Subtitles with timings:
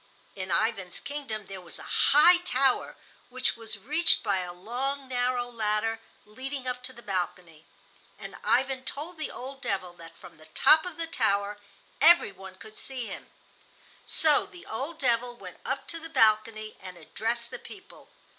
[0.35, 2.95] In Ivan's kingdom there was a high tower,
[3.29, 7.65] which was reached by a long, narrow ladder leading up to the balcony,
[8.17, 11.59] and Ivan told the old devil that from the top of the tower
[12.01, 13.27] every one could see him.
[14.07, 18.09] So the old devil went up to the balcony and addressed the people.